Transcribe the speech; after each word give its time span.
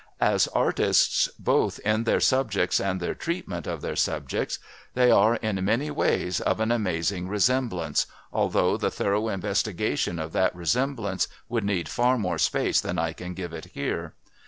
As 0.19 0.47
artists, 0.47 1.27
both 1.37 1.77
in 1.85 2.05
their 2.05 2.19
subjects 2.19 2.79
and 2.79 2.99
their 2.99 3.13
treatment 3.13 3.67
of 3.67 3.83
their 3.83 3.95
subjects, 3.95 4.57
they 4.95 5.11
are, 5.11 5.35
in 5.35 5.63
many 5.63 5.91
ways, 5.91 6.39
of 6.41 6.59
an 6.59 6.71
amazing 6.71 7.27
resemblance, 7.27 8.07
although 8.33 8.77
the 8.77 8.89
thorough 8.89 9.29
investigation 9.29 10.17
of 10.17 10.33
that 10.33 10.55
resemblance 10.55 11.27
would 11.49 11.63
need 11.65 11.87
far 11.87 12.17
more 12.17 12.39
space 12.39 12.81
than 12.81 12.97
I 12.97 13.13
can 13.13 13.35
give 13.35 13.53
it 13.53 13.65
here. 13.75 14.15